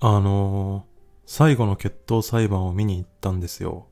[0.00, 0.86] あの、
[1.26, 3.86] 最後の決闘裁判を見に行ったんですよ。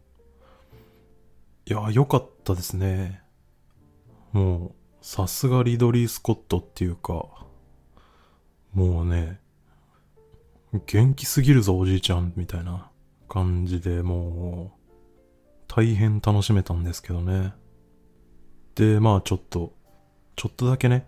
[1.67, 3.23] いや、良かったですね。
[4.33, 7.47] もう、さすがリドリー・スコットっていうか、
[8.75, 9.41] もうね、
[10.87, 12.91] 元気すぎるぞおじいちゃんみたいな
[13.29, 14.83] 感じでもう、
[15.69, 17.55] 大変楽しめたんですけどね。
[18.75, 19.73] で、まあちょっと、
[20.37, 21.07] ちょっとだけね、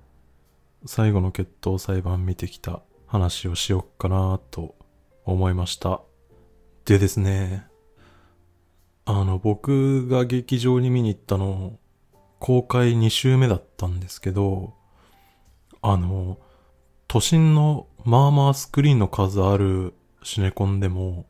[0.87, 4.75] 最後の決闘裁判見てきた話をしよっかなと
[5.25, 6.01] 思いました。
[6.85, 7.67] でですね、
[9.07, 11.79] あの、僕が劇場に見に行ったの、
[12.39, 14.75] 公開2週目だったんですけど、
[15.83, 16.39] あの、
[17.09, 21.27] 都心のまあまあスクリーンの数あるシネコンでも、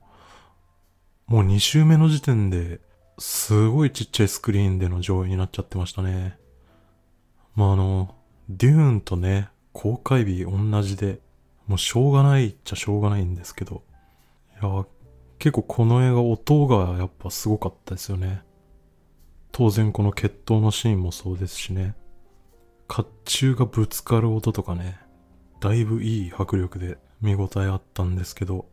[1.27, 2.81] もう2週目の時点で
[3.19, 6.37] すごいちっちゃいスクリーンでの上映になっちゃってましたね。
[7.55, 8.15] まああの、
[8.49, 11.21] デューンとね、公開日同じで、
[11.67, 13.83] もうしょうがないっちゃしょうがないんですけど、
[14.61, 14.87] いや、
[15.39, 18.43] 結構この映画音がやっぱすごかったですよね。
[19.53, 21.95] 当然この決闘のシーンもそうですしね。
[22.89, 24.99] 甲冑がぶつかる音とかね、
[25.61, 28.67] だいぶいい迫力で見応えあったんですけど、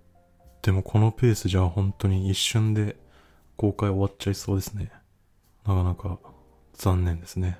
[0.61, 2.97] でもこのペースじゃ本当に一瞬で
[3.55, 4.91] 公開終わっちゃいそうですね。
[5.65, 6.19] なかなか
[6.73, 7.59] 残念ですね。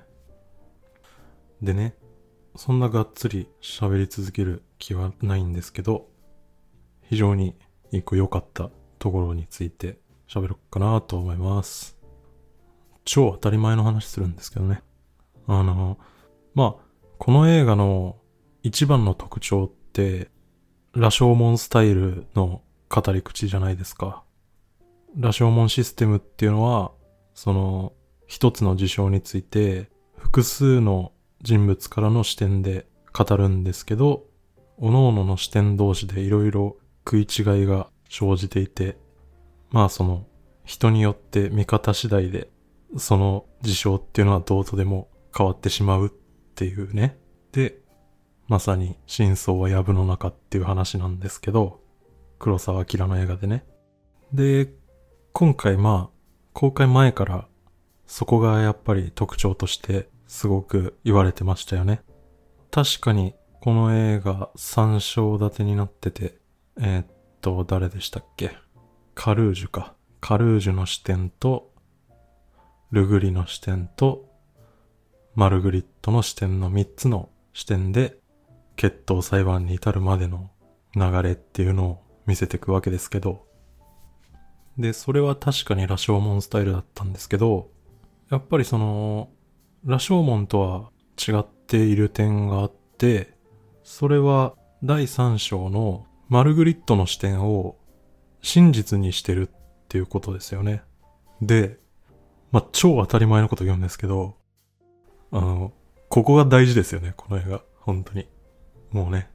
[1.62, 1.94] でね、
[2.56, 6.08] そんながっつり喋り続ける気はないんですけど、
[7.02, 7.56] 非常に
[7.90, 11.96] 一個良かったところについて喋ろうかなと思います。
[13.04, 14.82] 超当たり前の話するんですけどね。
[15.46, 15.98] あの、
[16.54, 16.84] まあ、
[17.18, 18.16] この映画の
[18.62, 20.30] 一番の特徴って、
[20.94, 24.22] 羅生門スタイルの語り口じゃないですか。
[25.16, 26.92] 羅生門システムっていうのは、
[27.34, 27.92] その、
[28.26, 34.24] 一つの事象について、複数の人物からの視点で語るんですけど、
[34.80, 38.96] 各々の視点同士でいろいろ食い違いが生じていて、
[39.70, 40.26] まあその、
[40.64, 42.48] 人によって見方次第で、
[42.96, 46.10] その事象っていうのはどうとでも変わってしまうっ
[46.54, 47.18] ていうね。
[47.52, 47.80] で、
[48.46, 51.80] まさに真相は藪の中っていう話なんですけど、
[52.38, 53.64] 黒沢明の映画でね。
[54.32, 54.72] で、
[55.32, 56.18] 今回まあ、
[56.52, 57.48] 公開前から
[58.06, 62.00] そこがやっぱり特徴としてすごく言われてましたよね。
[62.70, 66.38] 確かにこの映画3章立てになってて、
[66.80, 67.06] えー、っ
[67.42, 68.56] と、誰でしたっけ？
[69.14, 69.94] カルージュか。
[70.22, 71.70] カルージュの視点と、
[72.92, 74.24] ルグリの視点と、
[75.34, 78.16] マルグリットの視点の3つの視点で
[78.76, 80.50] 決闘裁判に至るまでの
[80.96, 83.46] 流れっていうのを見せていくわけですけど、
[84.78, 87.70] で、それは確かに羅生門スタイルだったんですけど、
[88.30, 89.28] やっぱりその、
[89.84, 93.34] 羅生門とは違っている点があって、
[93.82, 94.54] それは
[94.84, 97.76] 第3章のマルグリットの視点を
[98.42, 99.52] 真実にしてるっ
[99.88, 100.82] ていうことですよね。
[101.40, 101.78] で、
[102.52, 104.36] まあ、超当たり前のこと言うんですけど、
[105.32, 105.72] あの、
[106.08, 107.62] ここが大事ですよね、この映画。
[107.80, 108.28] 本当に。
[108.90, 109.30] もうね、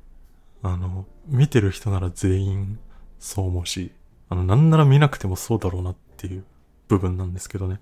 [0.61, 2.79] あの、見てる人なら全員
[3.19, 3.91] そう思うし、
[4.29, 6.45] あの、なんなら見なくてもそうだろうなっていう
[6.87, 7.81] 部分なんですけどね。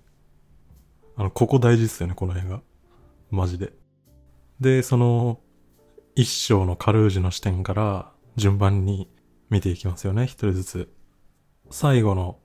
[1.18, 2.62] あの、ここ大事ですよね、この映画。
[3.31, 3.74] マジで。
[4.59, 5.40] で、その、
[6.16, 9.09] 一章のカルージュの視点から順番に
[9.50, 10.94] 見ていきますよね、一人ずつ。
[11.70, 12.40] 最後の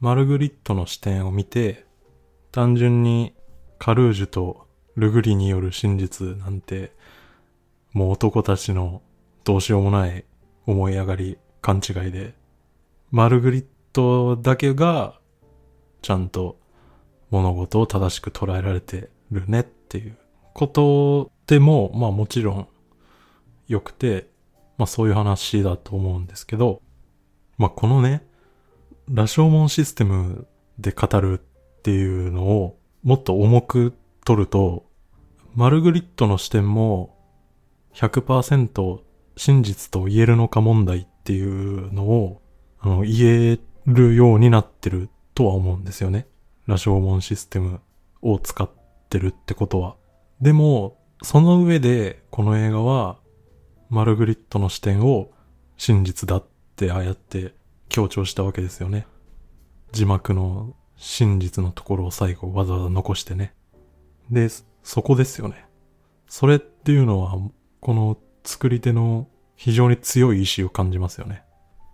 [0.00, 1.86] マルグリットの視点を見て、
[2.52, 3.34] 単純に
[3.78, 6.92] カルージュとルグリによる真実なんて
[7.96, 9.00] もう男たちの
[9.42, 10.26] どうしようもない
[10.66, 12.34] 思い上がり、勘違いで、
[13.10, 13.64] マルグリッ
[13.94, 15.18] トだけが、
[16.02, 16.58] ちゃんと
[17.30, 20.16] 物事を正しく捉えられてるねっていう
[20.52, 22.68] ことでも、まあもちろん
[23.68, 24.28] 良くて、
[24.78, 26.82] まあそういう話だと思うんですけど、
[27.58, 28.26] まあこのね、
[29.08, 30.46] 羅生門システム
[30.78, 33.94] で語るっていうのをもっと重く
[34.24, 34.86] 取ると、
[35.54, 37.16] マルグリットの視点も
[37.94, 39.00] 100%
[39.36, 42.42] 真実と言えるのか問題っていうのを、
[42.80, 46.26] あの、言えるようになってるとは思うんですよね。
[46.66, 47.80] 羅生門システム
[48.22, 48.68] を使っ
[49.08, 49.96] てるってことは。
[50.40, 53.18] でも、その上で、この映画は、
[53.88, 55.30] マルグリットの視点を
[55.76, 57.54] 真実だってああやって
[57.88, 59.06] 強調したわけですよね。
[59.92, 63.54] 字幕の真実のところを最後わざわざ残してね。
[64.30, 64.48] で、
[64.82, 65.66] そこですよね。
[66.28, 67.38] それっていうのは
[67.80, 71.42] この作り手の非常に強い意志を感じますよね。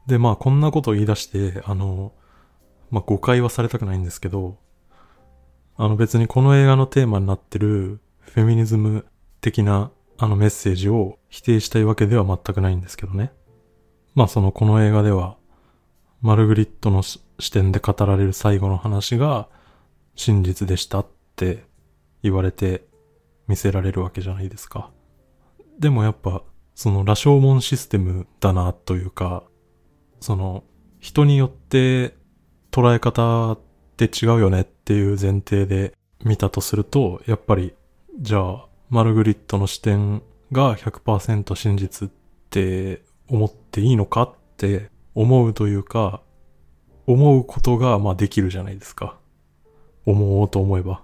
[0.07, 2.13] で、まあこんなことを言い出して、あの、
[2.93, 4.59] まあ誤解はされたくないんですけど、
[5.77, 9.07] あの別にこの映画のテーマになってるフェミニズム
[9.41, 13.33] 的なあのメッセージを否定したいわけでは全くないんですけどね。
[14.15, 15.37] まあそのこの映画では、
[16.21, 19.49] マルグリットの視点で語られる最後の話が
[20.15, 21.65] 真実でしたって
[22.23, 22.85] 言われて
[23.49, 24.91] 見せられるわけじゃないですか。
[25.81, 26.45] でもやっぱ
[26.75, 29.45] その羅生門システムだなというか、
[30.21, 30.63] その
[31.01, 32.15] 人によって
[32.73, 33.59] 捉え方っ
[33.97, 37.75] て違うよねっていう前提で見たとすると、やっぱり
[38.19, 42.13] じゃあマルグリットの視点が100%真実っ
[42.51, 46.23] て思っていいのかって思うというか、
[47.07, 49.19] 思うことがまあできるじゃないですか。
[50.07, 51.03] 思おうと思えば。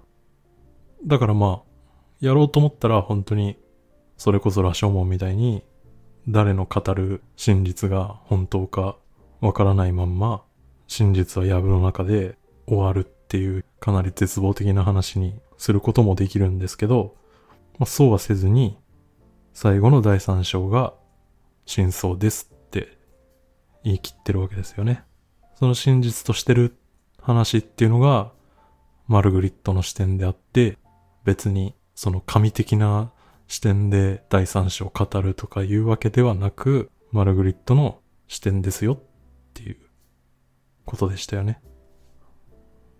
[1.05, 1.69] だからまあ、
[2.19, 3.57] やろうと思ったら本当に、
[4.17, 5.63] それこそ羅生門みたいに、
[6.27, 8.97] 誰の語る真実が本当か
[9.39, 10.43] わからないまんま、
[10.89, 12.35] 真実は藪の中で
[12.67, 17.15] 終わるっていうかなり絶望的な話にすることもできるんですけど、
[17.77, 18.77] まあ、そうはせずに、
[19.53, 20.93] 最後の第三章が
[21.65, 22.97] 真相ですって
[23.83, 25.03] 言い切ってるわけですよね。
[25.55, 26.75] その真実としてる
[27.21, 28.31] 話っていうのが、
[29.07, 30.79] マルグリットの視点であって、
[31.23, 33.11] 別にその神的な
[33.47, 38.99] 視点で第三章を語るとかいうわけではなく、マルグリットの視点ですよっ
[39.53, 39.88] ていう
[40.89, 41.61] ことでしたよね。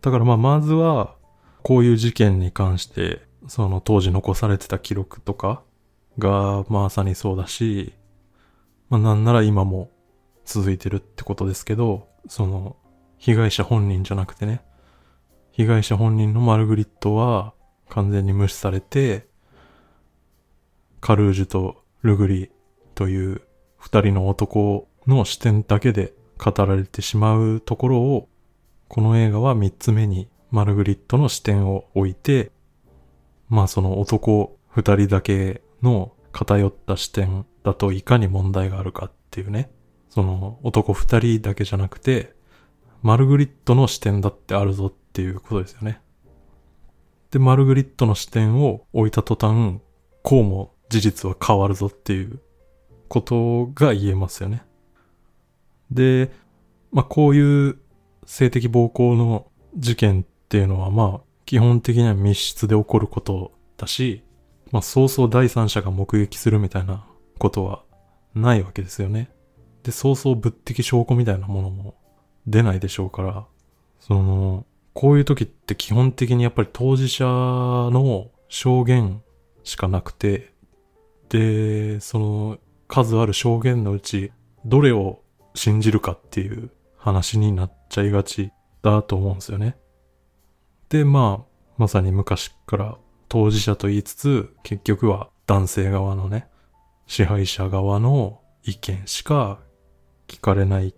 [0.01, 1.15] だからまあまずは、
[1.63, 5.63] こういう事件に関して、その当時残されてた記録とか
[6.19, 7.93] がまさにそうだし、
[8.89, 9.89] まあなんなら今も
[10.45, 12.77] 続いてるってことですけど、その
[13.17, 14.61] 被害者本人じゃなくてね、
[15.51, 17.53] 被害者本人のマルグリットは
[17.89, 19.27] 完全に無視されて、
[21.01, 22.51] カルージュとルグリ
[22.93, 23.41] という
[23.77, 28.29] 二人の男の視点だけで語られてしまうところを、
[28.87, 32.51] この映画は三つ目にマルグリットの視点を置いて、
[33.49, 39.69] まあその男二人だけの偏った視点だといかに問題があるかっていうね。
[40.09, 42.33] その男二人だけじゃなくて、
[43.01, 46.01] マルグリットの視点だってあるぞっていうことですよね。
[47.31, 49.79] で、マルグリットの視点を置いた途端、
[50.23, 52.39] こうも事実は変わるぞっていう
[53.07, 54.63] ことが言えますよね。
[55.91, 56.31] で、
[56.91, 57.79] まあこういう
[58.25, 64.23] 性的暴行の事件っていうのはまあ基本的には密室で起こることだし、
[64.71, 67.05] まあそうそう第三者が目撃するみたいな
[67.37, 67.83] ことは
[68.35, 69.29] ないわけですよね。
[69.83, 71.95] で、そうそう物的証拠みたいなものも
[72.45, 73.45] 出ないでしょうから、
[73.99, 79.21] その、こういう時って基本的にやっぱり当事者の証言
[79.63, 80.53] しかなくて、
[81.29, 82.57] で、その
[82.87, 84.31] 数ある証言のうち、
[84.65, 85.21] どれを
[85.53, 88.51] 信じるかっていう話になっちゃいがち
[88.81, 89.77] だと思うんですよね。
[90.89, 92.97] で、まあ、まさに昔から
[93.27, 96.47] 当事者と言いつつ、結局は男性側のね、
[97.07, 99.59] 支配者側の意見しか
[100.27, 100.93] 聞かれないっ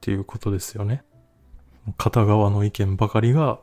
[0.00, 1.02] ていうことですよね。
[1.96, 3.60] 片側の意見ばかりが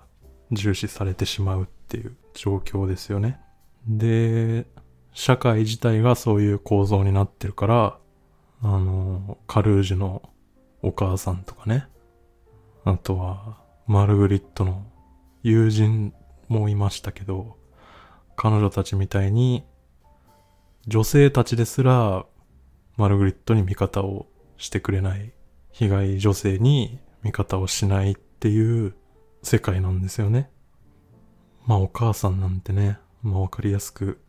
[0.52, 3.40] 重視されてしまうっていう状況ですよね。
[3.88, 4.66] で、
[5.14, 7.98] 社会自体がそういう構造になってるから、
[8.68, 10.24] あの、カルージュの
[10.82, 11.88] お母さんとかね、
[12.84, 14.88] あとは、マルグリットの
[15.44, 16.14] 友人
[16.48, 17.58] もいましたけど、
[18.36, 19.64] 彼女たちみたいに、
[20.88, 22.26] 女性たちですら、
[22.98, 24.26] マルグリットに味方を
[24.58, 25.32] してくれない、
[25.72, 28.96] 被害女性に味方をしないっていう
[29.44, 30.50] 世界なんですよね。
[31.68, 34.20] まあお母さんなんてね、まあわかりやすく、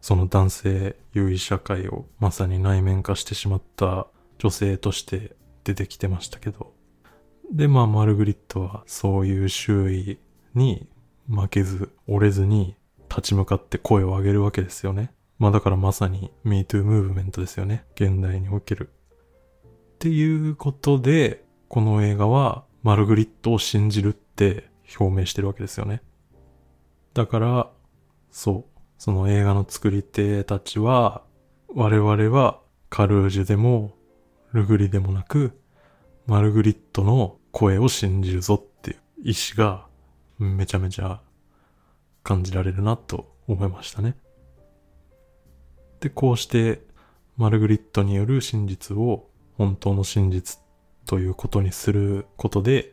[0.00, 4.06] その男性優位社会をまさに内面化してしまった
[4.38, 6.72] 女性として出てきてましたけど。
[7.52, 10.18] で、まあマルグリットはそういう周囲
[10.54, 10.88] に
[11.28, 12.76] 負けず折れずに
[13.08, 15.12] 立ち向かって声を上げるわけですよね。
[15.38, 17.84] まあだからまさに MeToo ムーブメントですよね。
[17.94, 18.90] 現代における。
[19.64, 26.02] っていうことで、この映画はマルグリットを信じるって表明してるわけですよね。
[27.12, 27.70] だから、
[28.30, 28.69] そう、
[29.00, 31.22] その映画の作り手たちは、
[31.68, 33.96] 我々はカルージュでも、
[34.52, 35.58] ルグリでもなく、
[36.26, 39.86] マルグリットの声を信じるぞっていう意志が
[40.38, 41.22] めちゃめちゃ
[42.22, 44.16] 感じられるなと思いましたね。
[46.00, 46.82] で、こうして
[47.38, 50.58] マルグリットによる真実を本当の真実
[51.06, 52.92] ということにすることで、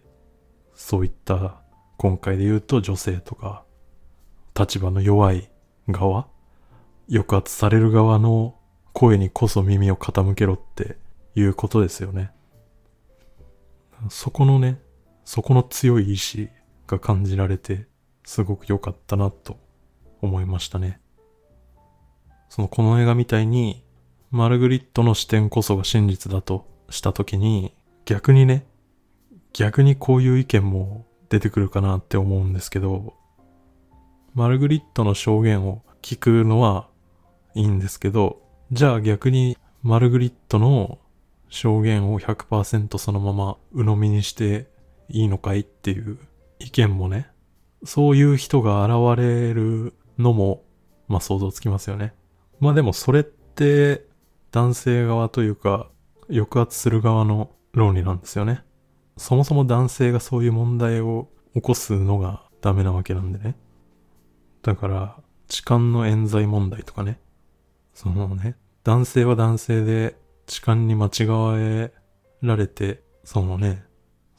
[0.74, 1.60] そういった
[1.98, 3.66] 今回で言うと女性とか
[4.58, 5.52] 立場の弱い
[5.88, 6.27] 側、
[7.10, 8.56] 抑圧される側の
[8.94, 10.98] 声にこそ耳を傾けろって
[11.36, 12.32] いうことですよね。
[14.10, 14.79] そこのね、
[15.24, 16.50] そこの強い意志
[16.88, 17.88] が感じられて、
[18.25, 19.58] すごく良かったなと
[20.22, 21.00] 思いましたね。
[22.50, 23.84] そのこの映画みたいに、
[24.32, 27.74] マルグリットの視点こそが真実だとした時に、
[28.06, 28.65] 逆にね、
[29.53, 33.13] 逆にこういう意見も出てくるかなって思うんですけど、
[34.38, 36.88] マルグリットの証言を聞くのは
[37.56, 38.39] いいんですけど、
[38.72, 41.00] じゃあ逆にマルグリットの
[41.50, 44.67] 証言を100%そのまま鵜呑みにして
[45.10, 46.20] いいのかいっていう
[46.60, 47.32] 意見もね、
[47.84, 50.62] そういう人が現れるのも、
[51.08, 52.13] まあ想像つきますよね。
[52.60, 54.06] まあでもそれって
[54.51, 55.89] 男性側というか
[56.29, 58.62] 抑圧する側の論理なんですよね。
[59.17, 63.56] そもそも男性がそういう問題を起こすのがダメなわけなんでね。
[64.62, 67.20] だから、痴漢の冤罪問題とかね。
[67.94, 71.94] そのね、男性は男性で痴漢に間違え
[72.42, 73.84] られて、そのね、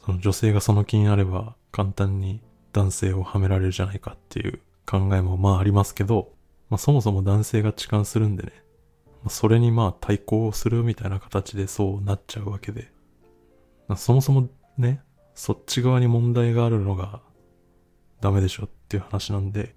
[0.03, 2.41] その女性がその気になれば簡単に
[2.73, 6.31] 男性をはめられるじゃないかっていう考えもまあありますけど、
[6.69, 8.53] まあそもそも男性が痴漢するんでね、
[9.23, 12.91] まあ、それにまあ対抗するみたいな形でそうなっちゃうわけで、
[13.87, 15.01] まあ、そもそもね、
[15.35, 17.21] そっち側に問題があるのが
[18.21, 19.75] ダメでしょっていう話なんで、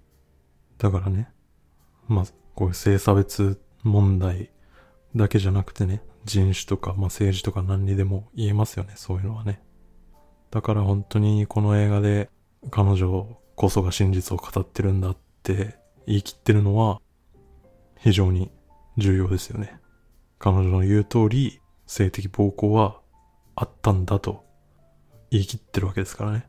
[0.77, 1.29] だからね、
[2.07, 2.25] まあ、
[2.55, 4.51] こういう性差別問題
[5.15, 9.61] だけじゃなくてね、人種とか、まあ、政治とか何にでも言えますよね、そういうのはね。
[10.51, 12.29] だから本当にこの映画で
[12.69, 17.01] 彼女こそが真実を語ってるんだって言い切ってるのは
[17.99, 18.51] 非常に
[18.97, 19.79] 重要ですよね。
[20.39, 22.99] 彼女の言う通り性的暴行は
[23.55, 24.43] あったんだと
[25.31, 26.47] 言い切ってるわけですからね。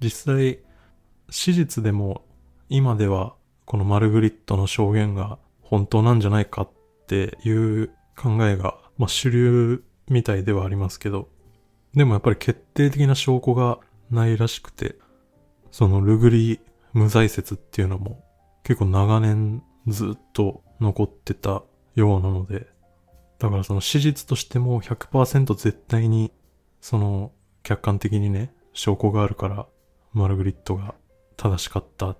[0.00, 0.60] 実際、
[1.30, 2.24] 史実でも
[2.68, 3.34] 今では
[3.72, 6.70] このマルグリットの証言が本当なんじゃないかっ
[7.06, 7.88] ていう
[8.18, 11.30] 考えが、まあ、主流みたいではありますけど、
[11.94, 13.78] でもやっぱり決定的な証拠が
[14.10, 14.96] ないらしくて、
[15.70, 16.60] そのルグリ
[16.92, 18.22] 無罪説っていうのも
[18.62, 21.62] 結構長年ずっと残ってた
[21.94, 22.66] ようなので、
[23.38, 26.30] だからその史実としても100%絶対に
[26.82, 29.66] その客観的にね、証拠があるから、
[30.12, 30.94] マルグリットが
[31.38, 32.18] 正しかったっ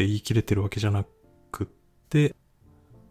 [0.00, 1.04] って言い切れてるわけじゃな
[1.52, 1.66] くっ
[2.08, 2.34] て、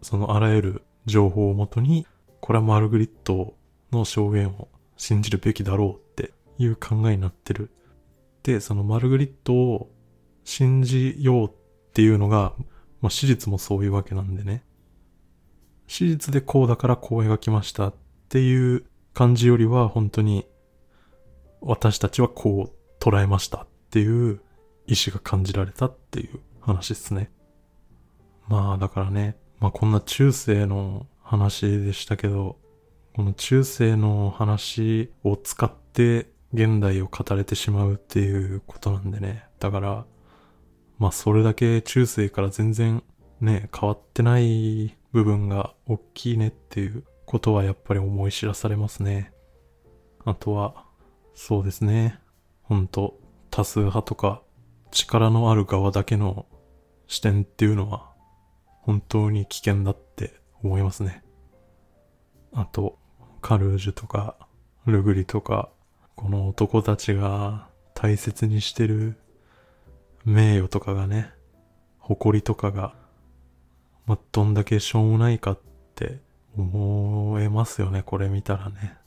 [0.02, 2.08] そのあらゆる情報をもとに、
[2.42, 3.54] これはマルグリット
[3.92, 7.70] の証言を信じるべきだろうっていう考えになってる。
[8.42, 9.92] で、そのマルグリットを
[10.44, 11.52] 信じようっ
[11.94, 12.54] ていうのが、
[13.02, 14.64] まあ、史実もそういうわけなんでね。
[15.86, 17.94] 史実でこうだからこう描きましたっ
[18.30, 20.48] ていう感じよりは本当に
[21.62, 24.42] 私たちはこう捉えましたっていう
[24.88, 27.32] 意志が感じられたっていう話ですね。
[28.48, 32.58] まあだからね、まあこんな中世の話でしたけど、
[33.16, 39.46] この中世の話を使って現代を語れてしまうっていうことなんでね。
[39.60, 40.06] だから、
[40.98, 43.04] まあそれだけ中世から全然
[43.42, 49.32] ね、変わってない部分が大きいねっていうことはやっぱり思い知らされますね。
[50.26, 50.86] あとは、
[51.34, 52.20] そうですね。
[52.64, 54.42] ほんと、多数派とか
[54.92, 56.46] 力のある側だけの
[57.08, 58.12] 視点っていうのは
[58.82, 61.24] 本当に危険だって思いますね。
[62.54, 62.98] あと、
[63.42, 64.36] カルージュとか
[64.86, 65.70] ルグリとか、
[66.16, 69.18] この男たちが大切にしてる
[70.26, 71.32] 名誉とかがね、
[71.98, 72.96] 誇りとかが、
[74.06, 75.60] ま、どんだけしょうもないかっ
[75.96, 76.20] て
[76.58, 78.98] 思えますよね、これ見たらね。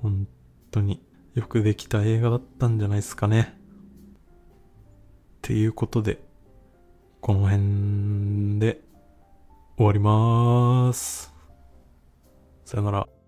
[0.00, 0.26] 本
[0.70, 1.02] 当に。
[1.34, 3.58] よくできた映画だったんじゃないですかね。
[5.42, 6.20] ていうことで、
[7.20, 8.80] この辺で
[9.76, 11.32] 終わりまーす。
[12.64, 13.21] さよなら。